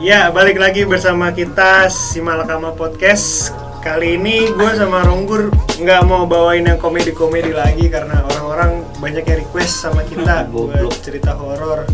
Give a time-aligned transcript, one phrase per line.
[0.00, 3.52] Ya, balik lagi bersama kita Simalakama Podcast.
[3.84, 9.44] Kali ini gue sama Ronggur nggak mau bawain yang komedi-komedi lagi karena orang-orang banyak yang
[9.44, 11.84] request sama kita buat cerita horor.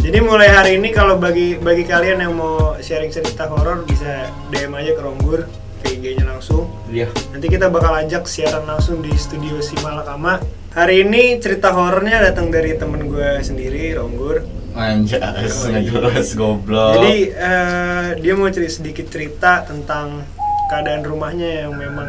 [0.00, 4.72] Jadi mulai hari ini kalau bagi bagi kalian yang mau sharing cerita horor bisa DM
[4.72, 5.44] aja ke Ronggur
[5.84, 6.64] ke IG-nya langsung.
[6.88, 10.40] iya Nanti kita bakal ajak siaran langsung di studio Simalakama.
[10.72, 14.61] Hari ini cerita horornya datang dari temen gue sendiri, Ronggur.
[14.74, 15.90] Anjas nggak iya.
[15.90, 20.24] jelas goblok Jadi eh, dia mau cerita sedikit cerita tentang
[20.66, 22.08] keadaan rumahnya yang memang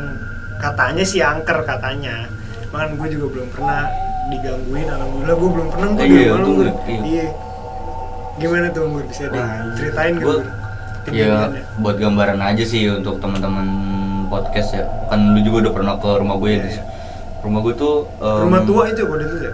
[0.56, 2.24] katanya sih angker katanya.
[2.70, 3.84] Makan gue juga belum pernah
[4.30, 4.88] digangguin.
[4.88, 6.74] Alhamdulillah gue belum pernah gue Iya, di rumah lu, iya.
[7.04, 7.28] Iya.
[8.34, 9.04] Gimana tuh Gur?
[9.06, 11.12] Bisa diceritain gak gua- Gur?
[11.12, 13.68] ya buat gambaran aja sih untuk teman-teman
[14.26, 16.84] podcast ya kan lu juga udah pernah ke rumah gue ya Iya, iya.
[17.44, 19.54] rumah gue tuh em, Rumah tua itu kode itu ya?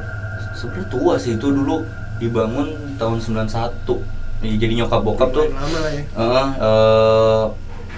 [0.53, 1.81] sebenarnya tua sih itu dulu
[2.20, 6.00] dibangun tahun 91 Iya, jadi nyokap bokap tuh lama lah ya.
[6.00, 7.44] eh, eh,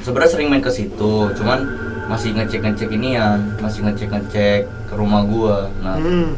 [0.01, 1.59] sebenarnya sering main ke situ cuman
[2.07, 6.33] masih ngecek ngecek ini ya masih ngecek ngecek ke rumah gua nah Hmm.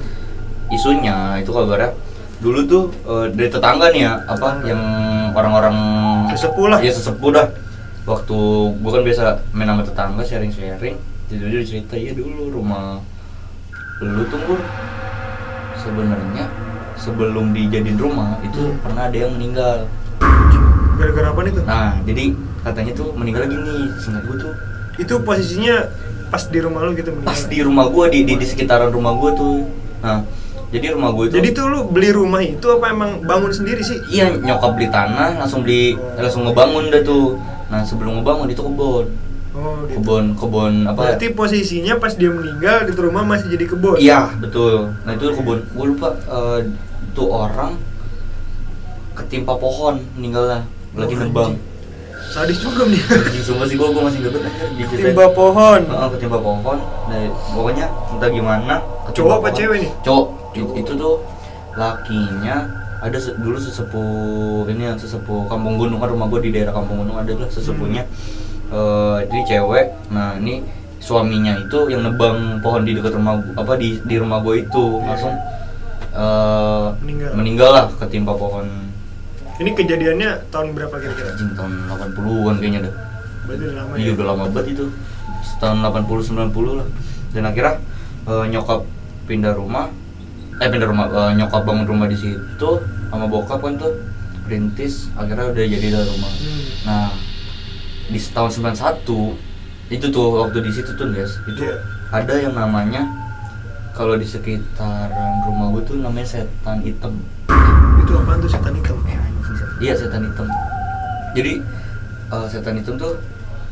[0.67, 1.95] isunya itu kabarnya
[2.39, 4.67] dulu tuh eh, dari tetangga nih ya apa Tetangga.
[4.67, 4.81] yang
[5.31, 5.78] orang-orang
[6.30, 6.80] Sesepuh lah.
[6.80, 7.48] ya sesepuh dah
[8.04, 8.38] waktu
[8.76, 13.00] gua kan biasa main sama tetangga sharing-sharing jadi dia cerita iya dulu rumah
[14.02, 14.59] lu tuh Bur,
[15.78, 16.52] sebenarnya
[17.03, 18.79] sebelum dijadiin rumah itu Hmm.
[18.79, 19.83] pernah ada yang meninggal
[20.93, 21.63] Gara-gara apa nih tuh?
[21.65, 22.23] nah jadi
[22.61, 24.53] katanya tuh meninggal gini singkat gua tuh
[24.95, 25.75] Itu posisinya
[26.29, 27.27] pas di rumah lu gitu meninggal.
[27.27, 29.67] pas di rumah gua di, di di sekitaran rumah gua tuh
[29.99, 30.21] nah
[30.69, 33.93] jadi rumah gua itu Jadi tuh lu beli rumah itu apa emang bangun sendiri sih?
[34.09, 37.37] Iya nyokap beli tanah langsung beli langsung ngebangun dah tuh.
[37.67, 39.05] Nah sebelum ngebangun itu kebun,
[39.53, 40.01] Oh gitu.
[40.01, 40.97] kebun kebun apa?
[41.13, 43.97] Berarti posisinya pas dia meninggal di rumah masih jadi kebun.
[43.97, 44.97] Iya betul.
[44.99, 45.61] Nah itu kebun.
[45.69, 46.59] Gue lupa eh,
[47.13, 47.77] tuh orang
[49.13, 50.61] ketimpa pohon meninggal lah
[50.93, 51.53] lagi nebang.
[52.25, 52.97] Sadis juga nih.
[53.39, 54.19] Sumpah sih gue gue masih.
[54.91, 55.81] Timba pohon.
[55.83, 56.77] Heeh, ketimpa pohon.
[57.07, 57.19] Nah
[57.51, 58.75] pokoknya entah gimana.
[59.05, 59.53] ketimpa Cowok apa pohon.
[59.55, 59.91] cewek nih?
[60.01, 60.25] Cowok.
[60.53, 61.15] Itu, itu tuh
[61.73, 62.55] lakinya
[62.99, 67.01] ada se- dulu sesepuh ini yang sesepuh Kampung Gunung kan rumah gue di daerah Kampung
[67.01, 68.05] Gunung ada lah sesepuhnya
[68.69, 70.61] Eh, ini cewek nah ini
[70.97, 74.83] suaminya itu yang nebang pohon di dekat rumah gua- apa di di rumah gue itu
[74.99, 75.33] langsung
[76.13, 77.31] eh, Meninggal.
[77.33, 78.65] meninggal lah ketimpa pohon
[79.53, 81.29] Ini kejadiannya tahun berapa kira-kira?
[81.29, 82.93] anjing tahun 80-an kayaknya dah
[83.43, 84.11] Berarti udah lama Iya ya.
[84.13, 84.85] udah lama banget itu
[85.53, 86.87] tahun 80 90 lah.
[87.31, 87.73] Dan akhirnya
[88.23, 88.81] eh, nyokap
[89.23, 89.87] pindah rumah
[90.53, 92.69] eh pindah rumah eh, nyokap bangun rumah di situ
[93.09, 93.93] sama bokap kan tuh
[94.43, 96.31] rintis akhirnya udah jadi dah rumah.
[96.33, 96.61] Hmm.
[96.83, 97.09] Nah,
[98.05, 99.39] di tahun 91
[99.87, 101.75] itu tuh waktu di situ tuh guys, itu Iya.
[102.11, 103.07] ada yang namanya
[103.93, 107.14] kalau di sekitaran rumah gue tuh namanya setan hitam.
[108.02, 108.98] Itu apaan tuh setan hitam?
[109.05, 109.21] Eh,
[109.86, 110.49] Iya setan hitam.
[111.37, 111.61] Jadi
[112.33, 113.14] eh, setan hitam tuh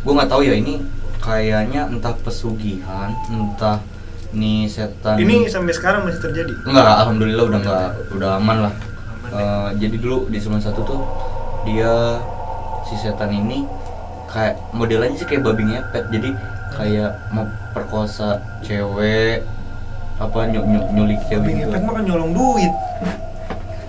[0.06, 0.82] gue nggak tahu ya ini
[1.22, 3.82] kayaknya entah pesugihan, entah
[4.34, 5.18] nih setan.
[5.18, 6.54] Ini sampai sekarang masih terjadi.
[6.70, 8.74] Enggak, alhamdulillah udah nggak udah aman lah.
[8.74, 9.42] Aman ya.
[9.42, 11.02] Eh, jadi dulu di satu tuh
[11.66, 12.22] dia
[12.86, 13.66] si setan ini
[14.30, 16.14] kayak modelannya sih kayak babi ngepet.
[16.14, 16.30] Jadi
[16.78, 19.61] kayak mau perkosa cewek
[20.18, 21.60] apa nyuk nyuk nyulik cewek Babi gitu.
[21.66, 22.74] ngepet mah kan nyolong duit.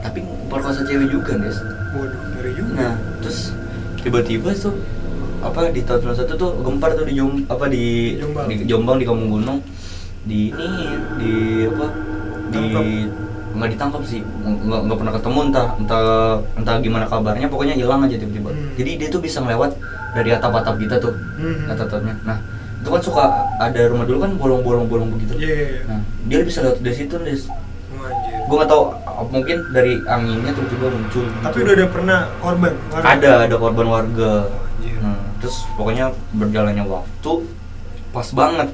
[0.01, 1.59] Tapi perkosa cewek juga, guys.
[1.93, 2.73] Waduh, ngeri juga.
[2.75, 3.39] Nah, terus
[3.99, 4.75] tiba-tiba tuh
[5.41, 8.47] apa di tahun 91 tuh gempar tuh di Jom, apa di Jombang.
[8.47, 9.59] di Jombang di Kampung Gunung
[10.23, 10.87] di ini
[11.19, 11.33] di
[11.67, 11.87] apa
[12.49, 12.63] di
[13.53, 16.05] nggak ditangkap sih nggak nggak pernah ketemu entah entah
[16.57, 18.71] entah gimana kabarnya pokoknya hilang aja tiba-tiba Hmm.
[18.73, 19.75] jadi dia tuh bisa melewat
[20.13, 21.69] dari atap-atap kita tuh Hmm.
[21.69, 22.39] atap-atapnya nah
[22.83, 23.25] itu kan suka
[23.57, 25.81] ada rumah dulu kan bolong-bolong-bolong begitu Iya, iya, iya.
[25.87, 27.43] nah dia bisa lewat dari situ des
[27.95, 28.11] Oh,
[28.43, 28.83] gue nggak tahu
[29.31, 31.63] mungkin dari anginnya tiba-tiba muncul Tapi gitu.
[31.63, 32.73] udah ada pernah korban?
[32.91, 33.05] Warga?
[33.07, 34.33] ada ada korban warga
[34.75, 34.99] Anjir.
[34.99, 37.33] nah, terus pokoknya berjalannya waktu
[38.11, 38.69] pas banget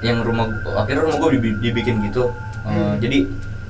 [0.00, 0.46] yang rumah
[0.78, 1.30] akhirnya rumah gue
[1.60, 2.30] dibikin gitu
[2.60, 3.00] Eh, Hmm.
[3.00, 3.24] jadi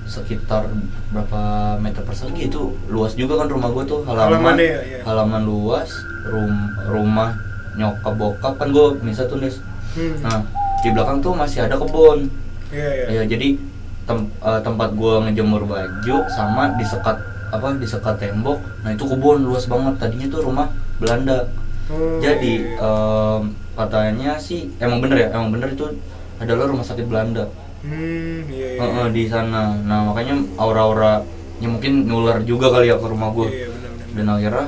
[0.04, 0.66] sekitar
[1.08, 1.40] berapa
[1.78, 5.00] meter persegi itu luas juga kan rumah gue tuh halaman Halamannya ya, iya.
[5.06, 5.86] halaman luas
[6.24, 6.50] rum,
[6.84, 7.38] rumah
[7.74, 9.58] nyokap bokap kan gue misal tuh Nis.
[9.90, 10.14] Hmm.
[10.20, 10.38] nah
[10.80, 12.30] di belakang tuh masih ada kebun
[12.70, 13.20] Iya, iya.
[13.20, 13.58] ya jadi
[14.04, 17.18] tem- eh, tempat gua ngejemur baju sama di sekat
[17.50, 21.50] apa di sekat tembok nah itu kebun luas banget tadinya tuh rumah Belanda
[21.90, 23.40] Oh, jadi em,
[23.74, 25.90] katanya sih emang bener ya emang bener itu
[26.38, 27.50] adalah rumah sakit Belanda
[27.82, 28.78] Hmm, iya, iya.
[28.78, 31.26] Eh, eh, di sana nah makanya aura-aura
[31.58, 34.06] ya mungkin nular juga kali ya ke rumah Iya, iya, benar-benar.
[34.14, 34.66] dan akhirnya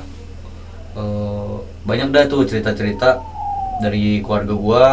[0.93, 1.42] eh,
[1.83, 3.19] banyak dah tuh cerita-cerita
[3.79, 4.85] dari keluarga gua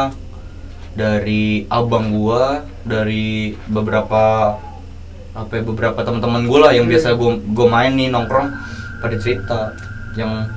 [0.94, 4.56] dari abang gua dari beberapa
[5.30, 6.94] apa ya, beberapa teman-teman gue lah yang Hmm.
[6.98, 8.50] biasa gue gue main nih nongkrong
[9.00, 9.72] pada cerita
[10.18, 10.50] yang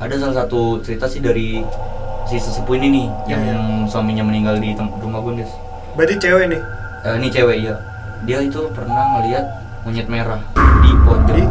[0.00, 1.62] ada salah satu cerita sih dari
[2.26, 3.86] si sesepuh ini nih Iya, yang iya.
[3.86, 5.52] suaminya meninggal di rumah gue guys
[5.92, 6.62] Berarti cewek nih.
[7.04, 7.74] Eh, ini cewek ya
[8.24, 9.44] dia itu pernah ngelihat
[9.84, 10.40] monyet merah
[10.80, 11.44] di pohon Di?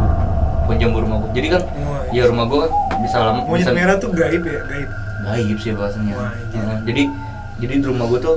[0.72, 2.64] jambu rumah gue jadi kan Wah, ya rumah gue
[3.00, 4.88] bisa lama Monyet bisa merah tuh gaib ya, gaib.
[5.24, 6.12] gaib sih bahasanya.
[6.14, 6.32] Wah,
[6.84, 7.02] jadi
[7.58, 8.36] jadi di rumah gue tuh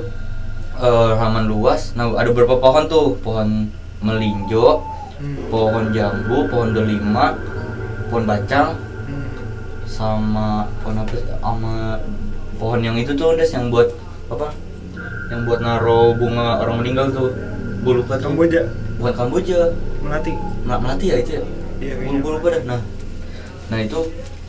[0.76, 1.92] eh, halaman luas.
[1.92, 3.16] Nah ada beberapa pohon tuh.
[3.20, 3.68] Pohon
[4.00, 4.82] melinjo
[5.16, 5.48] Hmm.
[5.48, 7.32] pohon jambu pohon delima
[8.06, 8.76] pohon bacang
[9.08, 9.28] Hmm.
[9.88, 11.96] sama pohon apa sama
[12.54, 13.88] pohon yang itu tuh des yang buat
[14.28, 14.52] apa?
[15.26, 17.32] Yang buat naro bunga orang meninggal tuh.
[17.80, 18.28] Gue lupa tuh.
[18.28, 18.60] Kamboja,
[18.96, 19.72] bukan Kamboja.
[20.04, 20.32] Melati.
[20.62, 21.42] Mel- melati ya itu ya?
[21.80, 22.62] Iya gue lupa dah.
[22.68, 22.80] Nah
[23.66, 23.98] nah itu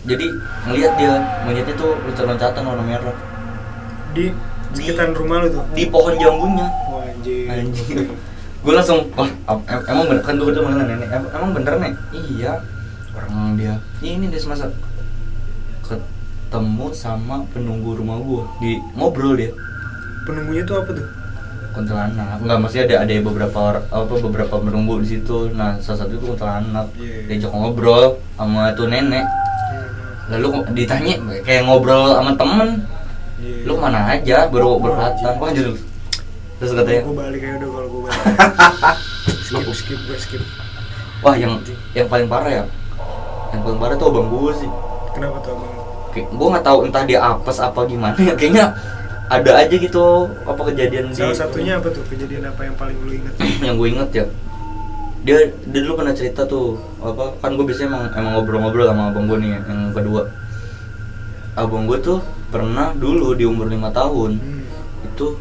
[0.05, 0.25] jadi
[0.65, 3.15] ngelihat dia monyetnya tuh loncat-loncatan warna merah.
[4.15, 4.31] Di
[4.71, 5.63] sekitaran rumah lu tuh.
[5.73, 7.47] di pohon jambunya Wah, anjir.
[7.49, 8.07] anjing.
[8.63, 10.23] Gue langsung wah em- em- emang bener?
[10.25, 11.09] Kan gue ketemu dengan nenek.
[11.11, 11.93] Em- emang bener nek?
[12.11, 12.53] Iya.
[13.15, 14.67] Orang dia ini dia semasa
[15.81, 19.51] ketemu sama penunggu rumah gue di ngobrol dia.
[20.23, 21.07] Penunggunya tuh apa tuh?
[21.77, 26.25] Kuntilanak nggak masih ada ada beberapa apa beberapa penunggu di situ nah salah satu itu
[26.27, 27.29] kuntilanak Iya.
[27.29, 28.03] diajak ngobrol
[28.33, 29.25] sama tuh nenek
[29.67, 30.31] Hmm.
[30.31, 32.69] lalu kok ditanya kayak ngobrol sama temen
[33.37, 33.63] Iya.
[33.63, 35.25] lu ke mana aja baru anjing.
[35.37, 35.67] wah anjir
[36.57, 38.25] terus katanya Gue balik aja udah kalau gue balik.
[39.45, 40.43] skip, skip, gue skip.
[41.19, 41.61] Wah yang
[41.93, 42.63] yang paling parah ya
[43.49, 44.69] Yang paling parah tuh abang gue sih
[45.11, 45.69] Kenapa tuh abang?
[46.09, 48.65] Kayak, Gue gak tahu entah dia apes apa gimana ya Kayaknya
[49.27, 50.05] ada aja gitu
[50.41, 52.03] apa kejadian Salah di satunya apa tuh?
[52.07, 53.33] Kejadian apa yang paling lu inget?
[53.65, 54.25] yang gue inget ya
[55.19, 59.27] dia dia dulu pernah cerita tuh apa kan gue biasanya emang emang ngobrol-ngobrol sama abang
[59.27, 60.23] gue nih yang kedua
[61.53, 64.63] abang gue tuh pernah dulu di umur lima tahun Hmm.
[65.03, 65.35] itu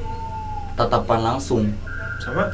[0.74, 1.70] tatapan langsung
[2.18, 2.50] Sama?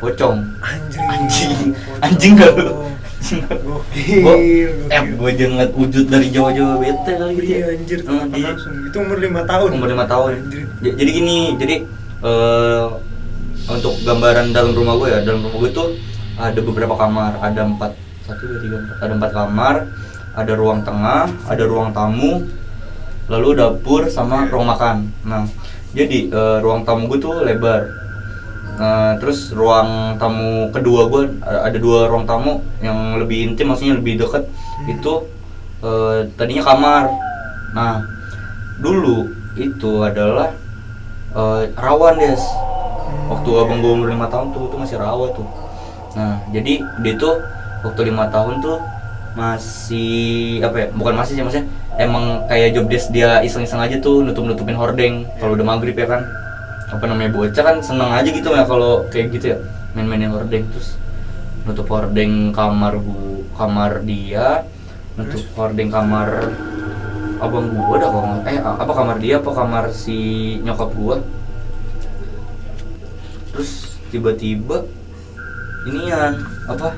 [0.00, 1.04] pocong Anjing.
[1.04, 1.58] anjing
[2.00, 2.54] anjing gak
[3.20, 4.70] gokil.
[4.88, 8.46] eh gue jangan wujud dari jawa-jawa bete kali gitu Iya ya anjir, Eh, tatapan jadi-
[8.46, 8.74] langsung.
[8.82, 9.68] Itu umur 5 tahun.
[9.72, 10.64] umur lima tahun Anjir.
[10.96, 11.76] Jadi gini jadi
[12.20, 12.84] eh
[13.66, 15.88] untuk gambaran dalam rumah gue ya dalam rumah gue tuh
[16.36, 19.74] ada beberapa kamar ada empat satu dua tiga empat ada empat kamar
[20.32, 22.44] ada ruang tengah ada ruang tamu
[23.26, 25.44] lalu dapur sama ruang makan nah
[25.92, 27.84] jadi eh, ruang tamu gue tuh lebar
[28.80, 34.16] Nah, terus ruang tamu kedua gue ada dua ruang tamu yang lebih intim maksudnya lebih
[34.24, 34.48] dekat
[34.80, 34.96] Hmm.
[34.96, 35.12] itu
[35.84, 37.04] eh, tadinya kamar.
[37.76, 38.00] Nah
[38.80, 39.28] dulu
[39.60, 40.56] itu adalah
[41.36, 42.40] eh, rawan des.
[43.28, 45.44] Waktu abang gue umur lima tahun tuh itu masih rawa tuh.
[46.16, 47.36] Nah jadi dia tuh
[47.84, 48.80] waktu lima tahun tuh
[49.36, 51.70] masih apa ya bukan masih sih maksudnya
[52.02, 56.08] emang kayak job desk dia iseng-iseng aja tuh nutup nutupin hordeng kalau udah maghrib ya
[56.10, 56.26] kan
[56.90, 59.58] apa namanya bocah kan seneng aja gitu ya kalau kayak gitu ya.
[59.94, 60.98] Main-mainin hordeng terus
[61.66, 64.64] nutup hordeng kamar bu kamar dia
[65.14, 66.50] nutup hordeng kamar
[67.40, 70.18] abang gua dah kalau nggak- eh apa kamar dia apa kamar si
[70.60, 71.16] nyokap gua.
[73.50, 73.70] Terus
[74.10, 74.86] tiba-tiba
[75.86, 76.34] inian
[76.66, 76.94] apa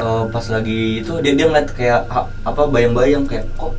[0.00, 3.74] eh, pas lagi itu dia dia ngeliat kayak ha- apa bayang-bayang kayak kok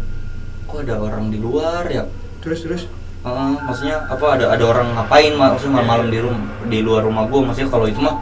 [0.67, 2.07] kok ada orang di luar ya?
[2.41, 2.83] Terus terus.
[3.21, 3.29] Eh,
[3.61, 7.45] maksudnya apa ada ada orang ngapain ma- maksudnya malam-malam di rum di luar rumah gua
[7.45, 8.17] maksudnya kalau itu mah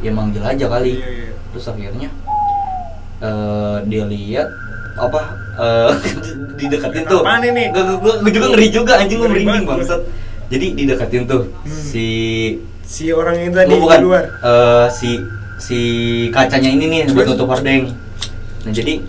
[0.00, 1.32] ya manggil aja kali Iya, iya.
[1.50, 2.08] terus akhirnya
[3.20, 4.48] eh dia lihat
[4.96, 5.20] apa
[5.54, 5.92] eh
[6.58, 7.68] dideketin tuh Apaan ini?
[7.68, 9.84] Gua juga ngeri juga anjing Ngeri merinding banget.
[9.84, 10.00] bangsat
[10.48, 11.68] jadi dideketin tuh Hmm.
[11.68, 12.06] si
[12.82, 14.24] Si orang yang tadi bukan di luar.
[14.40, 15.20] eh, si
[15.56, 15.78] si
[16.30, 17.36] kacanya ini nih buat Terus?
[17.36, 17.92] nutup hordeng
[18.60, 19.04] nah jadi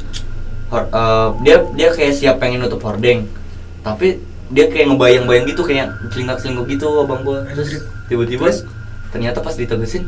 [0.68, 3.32] hor- eh, dia dia kayak siap pengen nutup hordeng
[3.80, 4.20] tapi
[4.52, 8.52] dia kayak ngebayang-bayang gitu kayak selingkuh-selingkuh gitu abang gua terus tiba-tiba
[9.10, 10.08] ternyata pas ditegesin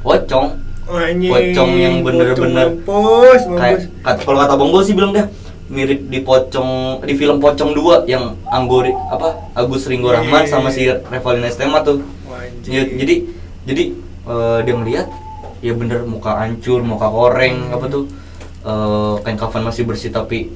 [0.00, 0.56] pocong
[0.86, 1.30] anjing.
[1.30, 2.76] Pocong yang bener-bener
[3.54, 5.26] kayak kata, kalau kata bang gua sih bilang dah
[5.70, 10.50] mirip di pocong di film pocong 2 yang Anggori apa Agus Ringgo Rahman Iya.
[10.50, 12.02] sama si Revalina Estema tuh.
[12.66, 13.22] Ya, jadi
[13.62, 13.84] jadi
[14.26, 15.06] eh, dia melihat
[15.60, 17.74] ya bener muka hancur muka koreng Hmm.
[17.76, 18.04] apa tuh
[18.60, 20.50] eh, kain kafan masih bersih tapi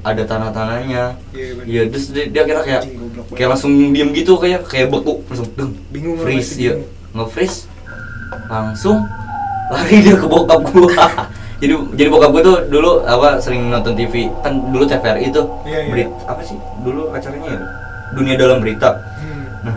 [0.00, 1.18] ada tanah-tanahnya.
[1.34, 1.64] Iya, bener.
[1.66, 2.82] ya terus dia, dia kira kayak
[3.34, 6.74] kayak langsung diem gitu kayak kayak beku langsung deng Bingung freeze ya
[7.12, 7.66] nge-freeze
[8.46, 9.04] langsung
[9.68, 10.94] lari dia ke bokap gua.
[11.60, 15.78] Jadi jadi bokap gua tuh dulu apa sering nonton TV kan dulu TVRI itu Iya,
[15.82, 15.90] iya.
[15.90, 17.60] berit apa sih dulu acaranya ya?
[18.14, 18.94] Dunia dalam berita.
[19.18, 19.44] Hmm.
[19.66, 19.76] nah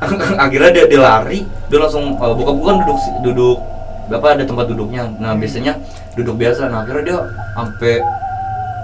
[0.48, 3.58] akhirnya dia, dia lari dia langsung uh, bokap gua kan duduk duduk
[4.08, 5.04] apa ada tempat duduknya.
[5.20, 5.42] Nah Hmm.
[5.44, 5.72] biasanya
[6.16, 6.72] duduk biasa.
[6.72, 7.18] Nah akhirnya dia
[7.52, 7.94] sampai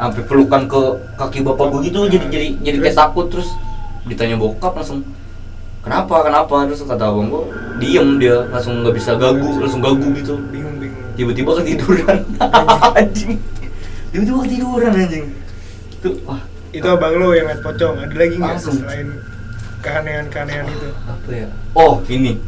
[0.02, 0.82] sampai pelukan ke
[1.14, 3.30] kaki bapak gua gitu jadi jadi jadi kayak takut.
[3.30, 3.54] Terus
[4.10, 5.06] ditanya bokap langsung
[5.86, 6.66] kenapa kenapa?
[6.66, 7.46] Terus kata abang gua
[7.78, 10.34] diem dia langsung nggak bisa gagu langsung gagu gitu.
[10.50, 11.14] Bingung, bingung.
[11.14, 12.18] tiba-tiba ketiduran.
[12.98, 13.38] Anjing.
[14.10, 15.26] Tiba-tiba ketiduran anjing.
[16.02, 16.42] Tuh wah.
[16.72, 18.02] Itu abang lo yang liat pocong.
[18.02, 19.08] Ada lagi nggak selain
[19.86, 20.88] keanehan-keanehan itu?
[21.06, 21.48] Apa ya?
[21.78, 22.42] Oh ini.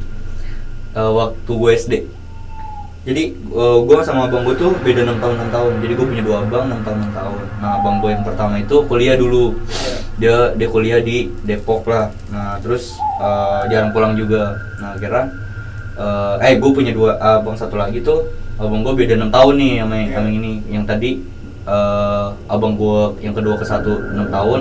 [0.94, 1.94] Eh, waktu gue SD
[3.04, 5.72] jadi eh, gue sama abang gue tuh beda enam tahun enam tahun.
[5.84, 7.38] Jadi gue punya dua abang enam tahun enam tahun.
[7.60, 9.52] Nah abang gue yang pertama itu kuliah dulu.
[9.60, 9.96] Iya.
[10.14, 12.08] dia dia kuliah di Depok lah.
[12.32, 14.56] Nah terus eh, jarang pulang juga.
[14.80, 15.28] Nah kira
[16.40, 18.24] eh gue punya dua abang satu lagi tuh
[18.56, 20.16] abang gue beda enam tahun nih sama yang, Iya.
[20.16, 20.52] sama yang ini.
[20.72, 21.10] Yang tadi
[21.68, 24.60] eh, abang gue yang kedua ke satu enam tahun.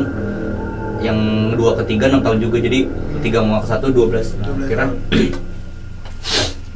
[1.00, 1.20] Yang
[1.56, 2.60] kedua ketiga enam tahun juga.
[2.60, 4.36] Jadi ketiga sama ke satu dua belas.
[4.36, 4.86] Nah, 12 kira.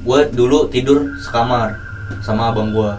[0.08, 1.76] Gue dulu tidur sekamar
[2.24, 2.92] sama abang gue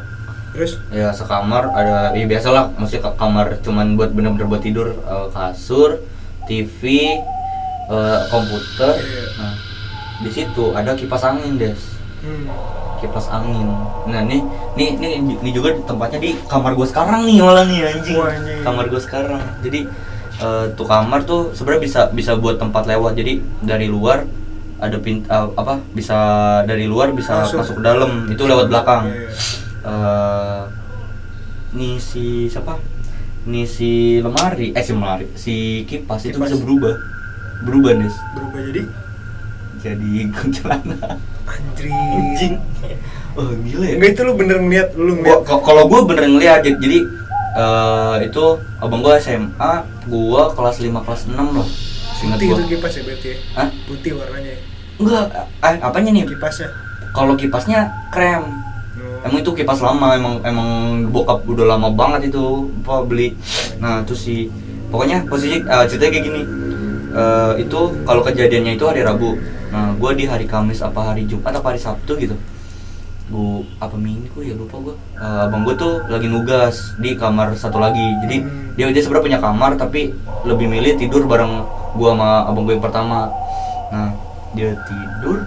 [0.53, 0.77] terus?
[0.93, 6.05] Ya sekamar ada ya biasalah maksudnya ke kamar cuman buat bener-bener buat tidur eh, kasur
[6.45, 6.81] TV
[7.89, 9.01] eh, komputer.
[9.01, 9.25] Iya.
[9.41, 9.55] nah
[10.19, 11.81] di situ ada kipas angin des.
[12.19, 12.51] Hmm.
[12.99, 13.71] kipas angin.
[14.11, 14.43] Nah nih
[14.75, 18.17] nih nih ini juga tempatnya di kamar gue sekarang nih malah nih anjing.
[18.19, 18.61] Wah, anjing.
[18.67, 19.43] kamar gue sekarang.
[19.65, 19.81] Jadi
[20.45, 23.17] eh, tuh kamar tuh sebenarnya bisa bisa buat tempat lewat.
[23.17, 24.29] Jadi dari luar
[24.79, 26.17] ada pint eh, apa bisa
[26.63, 27.59] dari luar bisa Masuk.
[27.63, 28.31] masuk, ke dalam.
[28.31, 29.11] Itu lewat belakang.
[29.11, 29.31] Iya, iya.
[29.89, 30.61] eh
[31.75, 32.79] nih si siapa?
[33.47, 34.73] Nih si lemari.
[34.73, 35.55] Eh si lemari si
[35.85, 36.55] kipas, itu Kipas.
[36.55, 36.95] bisa berubah.
[37.67, 38.83] Berubah nih berubah jadi?
[39.79, 41.19] Jadi kuntilanak.
[41.49, 41.91] Anjir.
[41.91, 42.55] Anjing.
[43.39, 43.95] Oh gila ya.
[43.99, 45.43] Enggak itu lu bener ngeliat lu ngeliat.
[45.47, 46.99] Kalau gue bener ngeliat jadi,
[47.59, 48.45] eh, itu
[48.79, 49.73] abang gue SMA
[50.07, 51.69] gue kelas 5 kelas 6 loh
[52.19, 53.37] Seingat putih gue itu kipas ya berarti ya?
[53.55, 53.69] Hah?
[53.87, 54.51] putih warnanya.
[54.51, 54.59] Ya?
[54.99, 55.25] enggak
[55.63, 56.23] eh apanya nih?
[56.27, 56.69] Kipasnya.
[57.15, 57.79] Kalau kipasnya
[58.11, 58.43] krem.
[58.99, 59.23] Oh.
[59.23, 60.69] emang itu kipas lama emang emang
[61.15, 63.39] bokap udah lama banget itu apa beli.
[63.79, 64.51] Nah terus si
[64.91, 66.43] pokoknya posisi eh, ceritanya kayak gini.
[67.09, 69.39] Eh, itu kalau kejadiannya itu hari Rabu.
[69.71, 72.35] Nah gue di hari Kamis apa hari Jumat apa hari Sabtu gitu.
[73.31, 74.59] Bu apa minggu ya?
[74.59, 78.03] Lupa gue abang gue tuh lagi nugas di kamar satu lagi.
[78.27, 78.75] Jadi Hmm.
[78.75, 80.11] dia dia sebenarnya punya kamar tapi
[80.43, 83.27] lebih milih tidur bareng gue sama abang gue yang pertama.
[83.91, 84.15] Nah
[84.55, 85.43] dia tidur.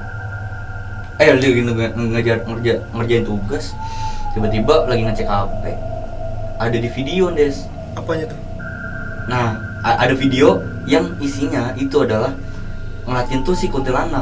[1.17, 3.72] Eh dia lagi nge- ngejar ngerja, ngerjain tugas.
[4.31, 5.63] Tiba-tiba lagi ngecek HP
[6.58, 7.65] ada di video des.
[7.91, 8.39] Apanya tuh?
[9.25, 12.31] Nah ada video yang isinya itu adalah
[13.03, 14.22] ngeliatin tuh si kuntilanak.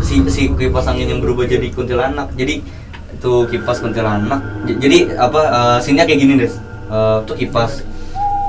[0.00, 2.32] Si si kipas angin yang berubah jadi kuntilanak.
[2.34, 2.64] Jadi
[3.12, 4.40] itu kipas kuntilanak.
[4.66, 6.54] Jadi apa uh, scene-nya kayak gini des.
[6.88, 7.84] Eh, tuh kipas.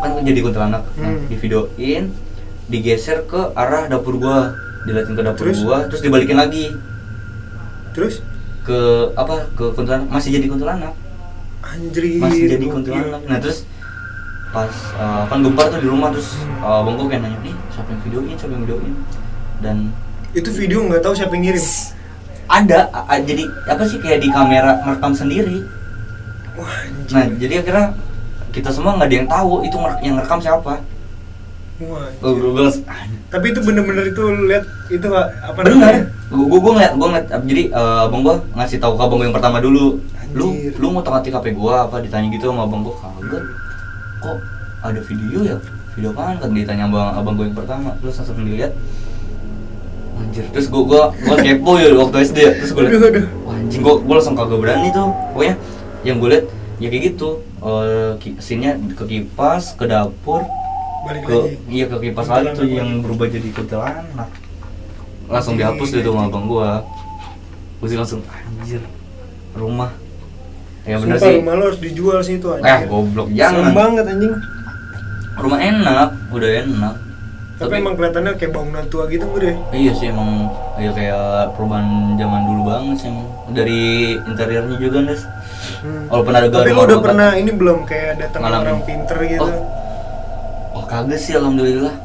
[0.01, 0.83] Kan jadi kuntilanak.
[0.95, 1.27] Nah, Hmm.
[1.27, 2.12] di videoin
[2.70, 4.55] digeser ke arah dapur gua.
[4.84, 5.60] Diliatin ke dapur Terus?
[5.63, 6.75] gua terus dibalikin lagi.
[7.96, 8.20] Terus?
[8.67, 9.48] Ke apa?
[9.55, 10.08] Ke kuntilanak.
[10.12, 10.93] Masih jadi kuntilanak.
[11.63, 12.03] Anjir.
[12.20, 13.22] Masih jadi kuntilanak.
[13.27, 13.63] Nah terus
[14.53, 14.70] pas
[15.01, 18.01] uh, kan gempar tuh di rumah terus uh, bang gue kayak nanya nih siapa yang
[18.05, 18.93] videoin siapa yang videoin
[19.65, 19.77] dan
[20.38, 21.65] itu video nggak tahu siapa yang ngirim?
[22.46, 25.65] Ada a- jadi apa sih kayak di kamera merekam sendiri.
[26.53, 27.13] Wah anjir.
[27.17, 27.88] nah jadi akhirnya
[28.53, 30.74] kita semua nggak ada yang tahu itu yang rekam siapa
[31.82, 32.44] wah anjir.
[32.53, 32.68] gue
[33.34, 34.62] tapi itu bener-bener itu lu lihat
[34.94, 35.74] itu apa bener.
[35.74, 36.01] namanya?
[36.30, 39.34] Gue gue ngeliat gue ngeliat jadi uh, abang gue ngasih tahu ke abang gue yang
[39.34, 39.98] pertama dulu.
[40.38, 40.74] Lu Anjir.
[40.77, 41.96] lu mau tengah HP gue apa?
[41.98, 43.44] Ditanya gitu sama abang gue kagak.
[44.22, 44.38] Kok
[44.86, 45.58] ada video ya?
[45.98, 46.38] Video apaan?
[46.38, 47.98] Kan ditanya abang abang gue yang pertama.
[48.06, 48.72] Terus langsung dilihat.
[50.22, 50.46] Anjir.
[50.53, 52.51] Terus gue gue gue kepo ya waktu SD ya.
[52.62, 53.01] terus gue liat
[53.50, 55.10] wah anjing gue gue langsung kagak berani tuh.
[55.34, 55.56] Pokoknya
[56.06, 56.46] yang gue liat
[56.77, 57.30] ya kayak gitu.
[57.65, 60.46] Eh ki- scene-nya ke kipas ke dapur
[61.03, 61.53] balik ke lagi.
[61.67, 64.29] iya ke kipas lagi tuh yang berubah jadi kuntilanak.
[65.25, 66.83] Langsung dihapus tuh sama abang gua.
[67.77, 68.81] Gua sih langsung anjir
[69.53, 69.91] rumah.
[70.83, 71.38] Ya bener Sumpah sih.
[71.39, 73.72] rumah lo harus dijual sih itu eh anjir goblok Serem jangan.
[73.72, 74.33] banget anjing.
[75.33, 76.95] Rumah enak udah enak.
[77.53, 81.86] Tapi, emang kelihatannya kayak bangunan tua gitu gue deh iya sih emang iya kayak perubahan
[82.17, 83.27] zaman dulu banget sih emang.
[83.50, 83.81] Dari
[84.19, 85.24] interiornya juga Nes
[85.79, 86.07] Hmm.
[86.07, 89.48] walaupun ada tapi lo udah pernah ini belum kayak datang orang pinter gitu?
[89.48, 89.63] Oh.
[90.93, 91.95] Kagak sih alhamdulillah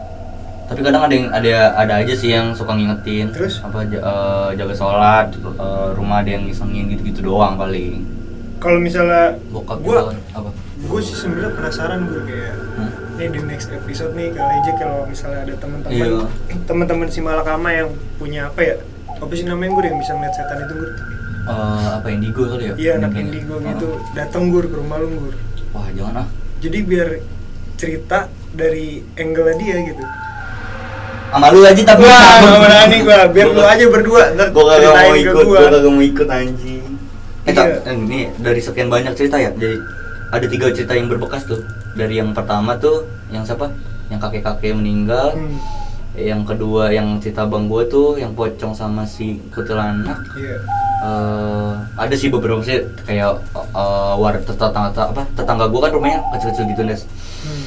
[0.64, 3.60] tapi kadang ada yang ada ada aja sih yang suka ngingetin Terus?
[3.60, 4.00] apa eh,
[4.54, 8.04] jaga sholat eh, rumah ada yang ngisengin gitu gitu doang paling
[8.58, 12.94] kalau misalnya bokap gue juga apa gue sih sebenarnya penasaran gue kayak Hmm?
[13.18, 16.30] ini di next episode nih kali aja kalau misalnya ada teman-teman Iya.
[16.64, 18.74] teman-teman si Malakama yang punya apa ya
[19.10, 20.90] apa sih namanya gue yang bisa ngeliat setan itu gue
[21.44, 23.24] Eh, apa indigo kali ya iya anak Mungkin.
[23.26, 23.64] indigo Ah.
[23.68, 25.34] gitu dateng gur ke rumah lu gur
[25.72, 26.28] wah jangan ah
[26.58, 27.08] jadi biar
[27.74, 28.28] cerita
[28.58, 30.04] dari angle dia gitu.
[31.30, 34.74] Sama lu aja tapi wah gak berani gue biar Gua lu aja berdua ntar gua
[34.80, 35.58] ceritain mau ikut gua.
[35.60, 36.84] gua kagak mau ikut anjing.
[37.46, 37.64] Eh Iya.
[37.86, 39.54] eh, ini dari sekian banyak cerita ya?
[39.54, 39.76] Jadi
[40.28, 41.60] ada tiga cerita yang berbekas tuh.
[41.94, 43.70] Dari yang pertama tuh yang siapa?
[44.10, 45.36] Yang kakek kakek meninggal.
[45.36, 45.56] Hmm,
[46.18, 50.58] yang kedua yang cerita bang gue tuh yang pocong sama si kuntilanak iya.
[50.98, 56.64] Eh ada sih beberapa sih kayak uh, war tetangga apa tetangga gue kan rumahnya kecil-kecil
[56.74, 57.06] gitu nes.
[57.46, 57.57] Hmm.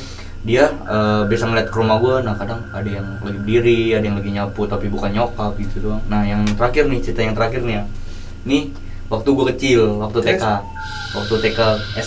[0.41, 4.17] Dia eh, bisa ngeliat ke rumah gue nah kadang ada yang lagi berdiri ada yang
[4.17, 6.01] lagi nyapu tapi bukan nyokap gitu doang.
[6.09, 7.83] Nah yang terakhir nih cerita yang terakhir nih ya.
[8.49, 8.61] Nih
[9.13, 10.43] waktu gue kecil waktu TK
[11.13, 11.59] waktu TK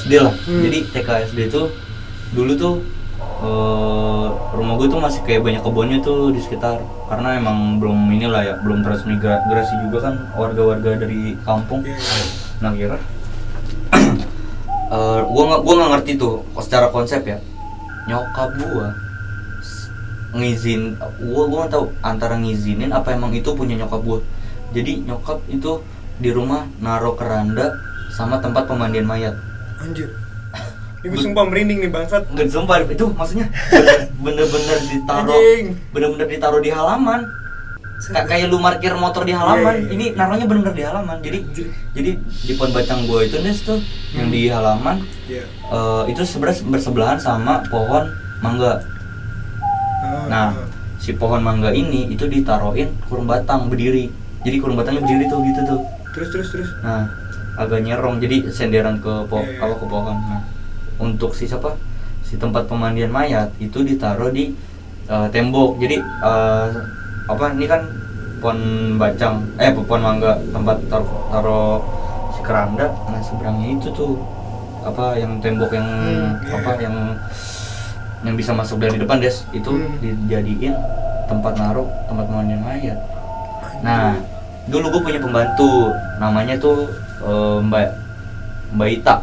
[0.02, 0.34] SD lah.
[0.34, 0.62] Hmm.
[0.66, 1.70] jadi TK SD tuh
[2.34, 2.74] dulu tuh
[3.22, 4.26] eh,
[4.58, 6.82] rumah gue tuh masih kayak banyak kebunnya tuh di sekitar.
[7.06, 11.86] Karena emang belum inilah ya belum transmigrasi juga kan warga-warga dari kampung.
[11.86, 12.26] Iya, iya.
[12.58, 12.98] nah kira
[15.34, 17.38] gua nggak gua nggak ngerti tuh secara konsep ya
[18.08, 18.88] nyokap gua
[20.34, 24.18] ngizin gua gua nggak tahu antara ngizinin apa emang itu punya nyokap gua
[24.74, 25.80] jadi nyokap itu
[26.18, 27.74] di rumah naro keranda
[28.14, 29.34] sama tempat pemandian mayat
[29.82, 30.08] Anjir.
[31.04, 32.24] Gue sumpah merinding nih bangsat.
[32.32, 33.46] nggak sumpah itu maksudnya
[34.24, 35.36] bener-bener ditaruh
[35.92, 37.28] bener-bener ditaruh di halaman
[37.96, 39.90] Ka- kayak lu parkir motor di halaman Iya, iya.
[39.90, 41.38] ini naruhnya bener-bener di halaman jadi
[41.90, 44.34] jadi di pohon bacang gua itu nes tuh yang Hmm.
[44.34, 45.44] di halaman Iya.
[45.46, 48.04] eh, itu sebenarnya bersebelahan sama pohon
[48.40, 48.82] mangga
[49.96, 50.66] Ah, nah ah.
[50.96, 55.60] si pohon mangga ini itu ditaruhin kurung batang berdiri jadi kurung batangnya berdiri tuh gitu
[55.64, 55.80] tuh
[56.12, 56.68] Terus terus terus.
[56.80, 57.08] nah
[57.56, 59.60] agak nyerong jadi senderan ke po Iya, iya.
[59.62, 60.42] apa ke pohon nah
[60.96, 61.72] untuk si siapa
[62.20, 64.52] si tempat pemandian mayat itu ditaruh di
[65.06, 66.68] eh, tembok jadi eh,
[67.24, 67.82] apa ini kan
[68.38, 68.58] pohon
[68.96, 71.76] bacang eh pohon mangga tempat taruh taruh
[72.30, 74.20] si keranda nah seberangnya itu tuh
[74.84, 76.82] apa yang tembok yang Hmm, iya, apa iya.
[76.84, 76.96] yang
[78.20, 79.96] yang bisa masuk dari depan des itu Hmm.
[80.00, 80.76] dijadiin
[81.24, 83.00] tempat naruh tempat pemandian mayat
[83.80, 84.16] Nah,
[84.64, 86.88] dulu gue punya pembantu, namanya tuh
[87.20, 87.86] eh, Mbak
[88.72, 89.16] Mbak Ita.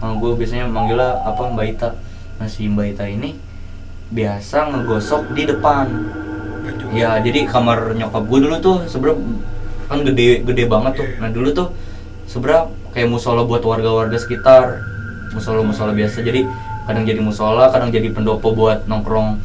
[0.00, 1.88] Nah, gue biasanya manggilnya apa Mbak Ita.
[2.36, 3.40] Nah, si Mbak Ita ini
[4.10, 5.86] biasa ngegosok di depan.
[6.90, 9.22] Ya, jadi kamar nyokap gue dulu tuh sebenernya
[9.86, 11.08] kan gede gede banget tuh.
[11.22, 11.68] Nah, dulu tuh
[12.26, 14.82] sebenernya kayak musola buat warga-warga sekitar.
[15.30, 16.26] Musola-musola biasa.
[16.26, 16.42] Jadi
[16.90, 19.38] kadang jadi musola, kadang jadi pendopo buat nongkrong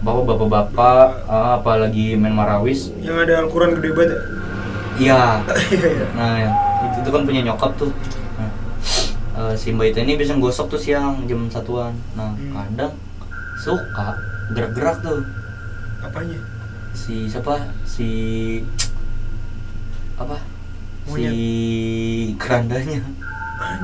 [0.00, 4.20] bapak bapak-bapak ah, apalagi main marawis Yang ada Al-Quran gede banget ya?
[5.00, 5.20] Iya.
[5.72, 6.06] Iya.
[6.16, 6.50] Nah, ya,
[6.84, 7.92] itu, itu kan punya nyokap tuh.
[8.36, 8.50] Nah,
[9.48, 11.96] eh, si Mbak Ita ini bisa gosok tuh siang jam satuan.
[12.16, 12.52] Nah, Hmm.
[12.52, 12.92] kadang
[13.60, 14.16] suka
[14.52, 15.24] gerak-gerak tuh
[16.00, 16.40] Apanya?
[16.94, 18.08] Si siapa si
[20.22, 20.36] apa
[21.10, 21.36] si
[22.36, 23.00] kerandanya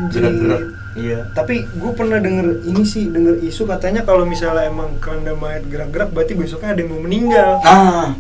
[0.09, 0.63] gerak-gerak
[0.97, 5.69] iya Tapi gue pernah denger ini sih, denger isu katanya kalau misalnya emang keranda mayat
[5.69, 7.61] gerak-gerak berarti besoknya ada yang mau meninggal.
[7.61, 8.17] nah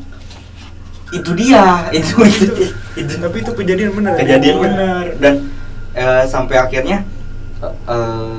[1.14, 2.66] itu dia itu itu,
[2.98, 3.14] itu.
[3.16, 4.12] Tapi itu kejadian bener.
[4.12, 4.20] ya?
[4.20, 5.34] kejadian bener dan
[5.94, 7.06] eh, sampai akhirnya
[7.62, 8.38] eh,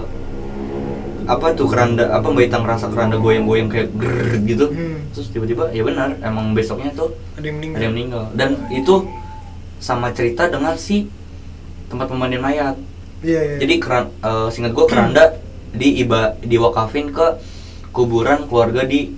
[1.28, 4.98] apa tuh keranda apa mbak Ita ngerasa keranda goyang-goyang kayak ger gitu Hmm.
[5.12, 7.76] terus tiba-tiba ya benar emang besoknya tuh Ada yang meninggal.
[7.76, 8.96] ada yang meninggal dan itu
[9.78, 11.06] sama cerita dengan si
[11.86, 12.76] tempat pemandian mayat
[13.20, 13.56] Iya iya.
[13.60, 15.24] jadi keran eh, singkat gue keranda
[15.70, 17.28] di iba diwakafin ke
[17.92, 19.12] kuburan keluarga di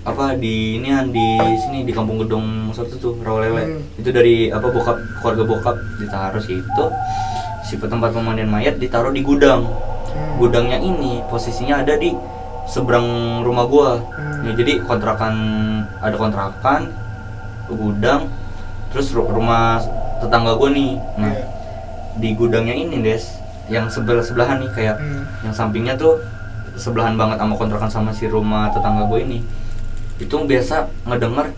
[0.00, 1.26] apa di ini di
[1.58, 4.00] sini di kampung gedong satu tuh rawalele Hmm.
[4.00, 6.84] itu dari apa bokap keluarga bokap ditaruh situ
[7.62, 9.68] si tempat pemandian mayat ditaruh di gudang.
[10.40, 12.16] Gudangnya ini posisinya ada di
[12.64, 13.04] seberang
[13.40, 14.46] rumah gua Hmm.
[14.46, 15.34] ya, jadi kontrakan
[15.98, 16.88] ada kontrakan
[17.68, 18.26] gudang
[18.88, 19.78] terus ru- rumah
[20.18, 21.44] tetangga gua nih nah Iya.
[22.16, 23.22] di gudangnya ini des
[23.68, 25.22] yang sebelah sebelahan nih kayak Hmm.
[25.44, 26.18] yang sampingnya tuh
[26.74, 29.38] sebelahan banget sama kontrakan sama si rumah tetangga gue ini
[30.16, 31.52] itu biasa ngedenger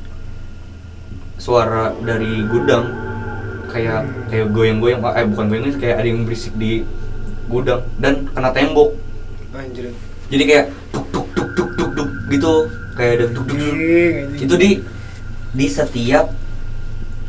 [1.37, 2.87] suara dari gudang
[3.69, 6.83] kayak kayak goyang-goyang eh bukan goyang kayak ada yang berisik di
[7.49, 8.95] gudang dan kena tembok.
[9.53, 9.93] Anjir.
[10.33, 12.55] jadi kayak tuk tuk tuk tuk tuk tuk gitu.
[12.97, 13.75] Kayak ada tuk tuk tuk.
[14.41, 14.71] Itu di
[15.53, 16.33] di setiap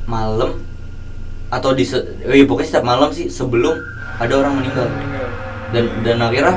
[0.07, 0.59] malam
[1.51, 3.75] atau di se, eh, pokoknya setiap malam sih sebelum
[4.17, 4.87] ada orang meninggal.
[5.75, 6.55] Dan dan akhirnya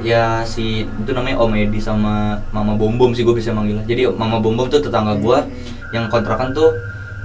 [0.00, 3.84] ya si itu namanya Om Edi sama Mama Bom Bom sih gue bisa manggilnya.
[3.84, 5.38] Jadi Mama Bom Bom tuh tetangga gue
[5.92, 6.72] yang kontrakan tuh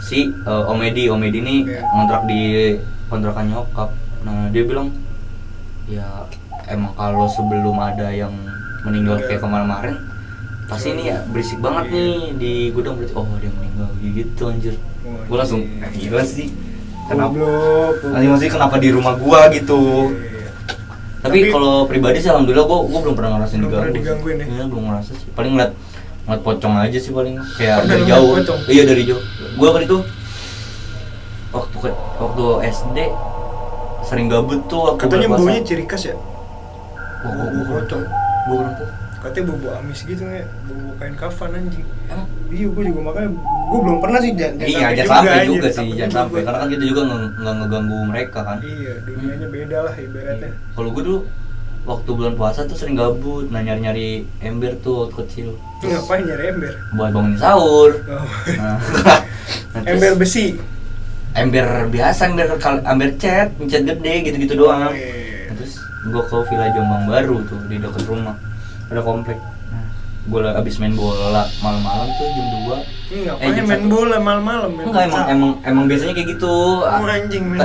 [0.03, 1.07] si eh, Om Edi.
[1.07, 1.81] Om Edi ini Iya.
[1.95, 2.41] ngontrak di
[3.07, 3.89] kontrakan nyokap.
[4.27, 4.91] Nah dia bilang
[5.87, 6.25] ya
[6.65, 8.33] emang kalau sebelum ada yang
[8.81, 9.95] meninggal kayak kemarin-kemarin
[10.65, 11.93] pasti ini ya berisik banget Iya.
[11.93, 16.49] nih di gudang berarti oh dia meninggal gitu anjir gue langsung eh, gila sih
[17.05, 17.37] kenapa.
[18.03, 20.49] Nanti maksudnya kenapa di rumah gua gitu Iya.
[21.21, 23.93] tapi, Tapi- kalau pribadi sih alhamdulillah gua, gua belum pernah ngerasain Belum diganggu.
[23.93, 24.45] digangguin ya?
[24.47, 25.29] Iya, belum ngerasa sih.
[25.31, 25.71] Paling ngeliat
[26.25, 28.31] ngeliat pocong aja sih paling kayak Pernah dari jauh.
[28.33, 28.59] pocong?
[28.65, 29.21] Iya dari jauh.
[29.53, 29.97] Gua kan itu
[31.51, 32.97] waktu ke, waktu SD
[34.05, 36.15] sering gabut tuh aku Katanya baunya ciri khas ya?
[37.25, 38.03] Bau pocong.
[38.45, 38.89] gua kurang tuh.
[39.25, 40.47] Katanya bau amis gitu nggak?
[40.69, 41.85] Bau kain kafan anjing.
[42.05, 42.27] Emang?
[42.53, 43.29] Iya, gue juga makanya
[43.65, 45.49] gue belum pernah sih jangan iya, jangan sampai anjir.
[45.57, 46.19] juga sih, jangan juga.
[46.21, 48.57] sampai karena kan kita juga nggak ngeganggu mereka kan.
[48.61, 50.51] Iya, dunianya beda lah ibaratnya.
[50.77, 51.19] Kalau gua dulu
[51.85, 54.09] waktu bulan puasa tuh sering gabut nah nyari nyari
[54.41, 55.47] ember tuh waktu kecil
[55.79, 58.25] Terus ngapain nyari ember buat bangunin sahur oh.
[58.57, 58.77] nah,
[59.77, 60.57] nah, ember besi
[61.35, 66.23] ember biasa ember kal- ember cat cat gede gitu gitu doang Oh, iya, terus gua
[66.23, 68.35] ke Villa Jombang Baru tuh di dekat rumah
[68.85, 69.37] ada komplek
[70.25, 75.03] gua abis main bola malam-malam tuh jam 2 Ini Eh, jam main bola malam-malam Enggak
[75.05, 76.49] emang emang emang biasanya kayak gitu.
[76.81, 77.61] Oh, anjing, main.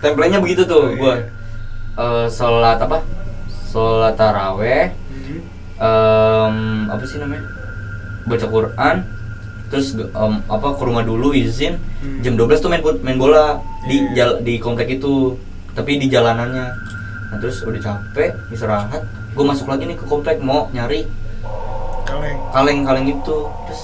[0.00, 0.98] Templenya begitu Oh, tuh iya.
[0.98, 1.14] gua.
[1.94, 2.98] Eh salat apa?
[3.70, 5.38] Salat taraweh, Mhm.
[5.78, 6.56] em,
[6.90, 7.46] apa sih namanya?
[8.24, 8.96] Baca Quran,
[9.72, 11.80] terus em, apa ke rumah dulu izin.
[11.98, 12.20] Hmm.
[12.20, 13.56] jam 12 tuh main main bola.
[13.82, 14.12] Di Iya.
[14.12, 15.40] jal- di komplek itu.
[15.72, 16.66] Tapi di jalanannya.
[17.32, 19.00] Nah terus udah capek istirahat.
[19.32, 21.08] Gue masuk lagi nih ke komplek mau nyari
[22.04, 22.36] kaleng.
[22.52, 23.82] kaleng kaleng itu terus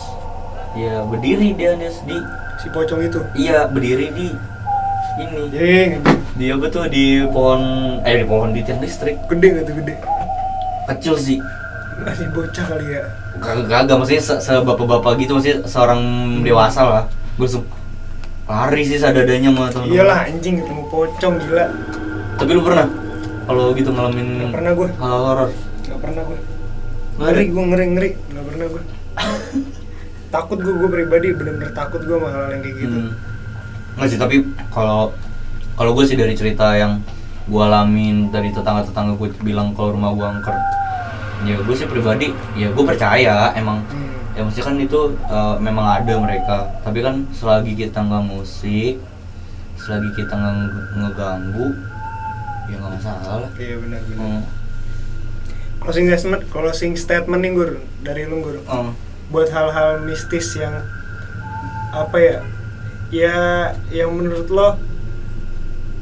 [0.77, 2.13] ya berdiri dia Nes, di
[2.59, 3.25] si pocong itu?
[3.35, 4.29] Iya berdiri di
[5.19, 5.43] ini.
[5.51, 5.91] Jeng.
[6.37, 6.85] Di apa tuh?
[6.87, 7.63] Di pohon
[8.05, 9.17] eh di pohon di tiang listrik.
[9.27, 9.95] Gede gak tuh gede?
[10.87, 11.39] Kecil sih
[11.99, 13.03] masih bocah kali ya?
[13.39, 16.01] Kagak kagak maksudnya se, bapak-bapak gitu maksudnya seorang
[16.43, 17.05] dewasa lah.
[17.37, 17.65] Gue langsung
[18.49, 21.67] lari sih sadadanya sama temen iyalah anjing ketemu pocong gila.
[22.39, 22.87] Tapi lu pernah?
[23.45, 24.89] Kalau gitu ngalamin Nggak pernah gua.
[24.95, 25.51] hal horor?
[25.85, 26.39] Nggak pernah gue
[27.19, 27.45] Ngeri.
[27.51, 28.11] gue ngeri ngeri.
[28.31, 28.83] Nggak pernah gue
[30.35, 32.99] takut gue gue pribadi bener-bener takut gue sama hal yang kayak gitu.
[33.01, 33.13] Hmm.
[33.99, 34.37] Nggak sih, tapi
[34.69, 35.11] kalau
[35.75, 37.01] kalau gue sih dari cerita yang
[37.49, 40.57] gue alamin dari tetangga-tetangga gue bilang kalau rumah gue angker
[41.41, 44.11] ya gue sih pribadi ya gue percaya emang Hmm.
[44.35, 48.99] ya mesti kan itu eh, memang ada mereka tapi kan selagi kita nggak musik
[49.77, 51.69] selagi kita nggak nge- ngeganggu
[52.67, 54.43] ya nggak masalah iya benar benar Hmm.
[55.79, 57.71] closing statement closing statement nih gur
[58.01, 58.93] dari lu gur Hmm.
[59.29, 60.75] buat hal-hal mistis yang
[61.91, 62.37] apa ya
[63.09, 63.37] ya
[63.91, 64.77] yang menurut lo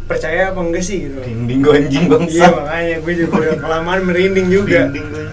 [0.06, 1.18] percaya apa enggak sih gitu.
[1.18, 4.80] Dinding gue anjing iya bangsa makanya gue juga udah kelamaan merinding juga.
[4.86, 5.26] Dinding gue.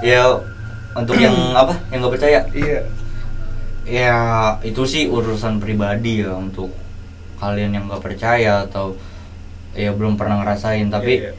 [0.00, 0.22] ya
[0.92, 1.74] untuk yang apa?
[1.88, 2.40] Yang nggak percaya?
[2.50, 2.80] Iya.
[3.84, 4.18] Ya
[4.60, 6.72] itu sih urusan pribadi ya untuk
[7.36, 8.96] kalian yang nggak percaya atau
[9.72, 10.88] ya belum pernah ngerasain.
[10.88, 11.32] Tapi Iya,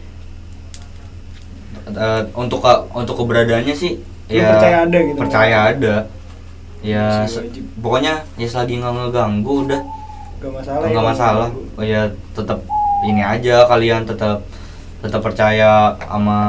[1.90, 3.98] eh, untuk ke- untuk keberadaannya sih
[4.30, 5.18] Lu ya percaya ada gitu?
[5.18, 5.96] percaya ada.
[6.80, 7.28] Ya
[7.76, 9.82] pokoknya ya selagi nggak ngeganggu udah
[10.40, 11.50] nggak masalah nggak ya, masalah.
[11.76, 12.60] Oh, ya tetap
[13.04, 14.40] ini aja kalian tetap
[15.00, 16.40] tetap percaya sama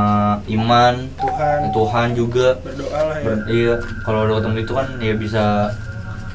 [0.50, 1.58] iman Tuhan.
[1.70, 2.58] Tuhan juga.
[2.62, 3.24] Berdoa lah ya.
[3.26, 5.44] Ber- iya kalau udah ketemu itu kan ya bisa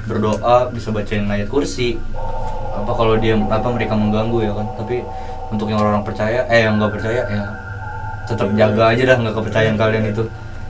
[0.07, 1.99] berdoa bisa bacain ayat kursi.
[2.75, 4.67] Apa kalau dia apa mereka mengganggu ya kan.
[4.79, 5.03] Tapi
[5.51, 7.43] untuk yang orang-orang percaya eh yang nggak percaya ya
[8.25, 10.23] tetap jaga aja dah nggak kepercayaan kalian itu.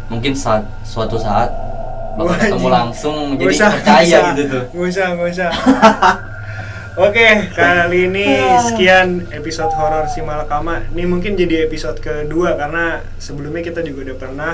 [0.10, 1.50] Mungkin saat suatu saat
[2.16, 4.26] bakal ketemu langsung jadi usah, percaya usah.
[4.34, 4.64] gitu tuh.
[4.74, 5.52] Nggak usah, nggak usah.
[6.96, 8.40] Oke, kali ini
[8.72, 10.88] sekian episode horor si Malakama.
[10.96, 14.52] Ini mungkin jadi episode kedua karena sebelumnya kita juga udah pernah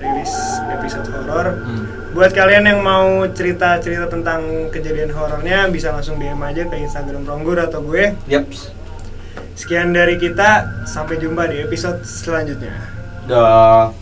[0.00, 0.32] rilis
[0.72, 1.60] episode horor.
[1.60, 1.84] Hmm.
[2.16, 7.60] Buat kalian yang mau cerita-cerita tentang kejadian horornya bisa langsung DM aja ke Instagram Ronggur
[7.60, 8.16] atau gue.
[8.32, 8.72] Yaps.
[9.52, 12.80] Sekian dari kita, sampai jumpa di episode selanjutnya.
[13.28, 13.92] Dah.